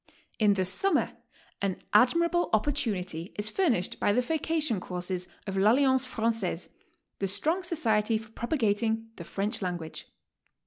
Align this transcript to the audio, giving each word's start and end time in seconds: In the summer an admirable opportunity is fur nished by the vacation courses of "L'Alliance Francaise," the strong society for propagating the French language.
In 0.39 0.55
the 0.55 0.65
summer 0.65 1.13
an 1.61 1.79
admirable 1.93 2.49
opportunity 2.53 3.35
is 3.37 3.49
fur 3.51 3.67
nished 3.69 3.99
by 3.99 4.11
the 4.11 4.23
vacation 4.23 4.79
courses 4.79 5.27
of 5.45 5.55
"L'Alliance 5.57 6.05
Francaise," 6.05 6.69
the 7.19 7.27
strong 7.27 7.61
society 7.61 8.17
for 8.17 8.31
propagating 8.31 9.11
the 9.17 9.23
French 9.23 9.61
language. 9.61 10.07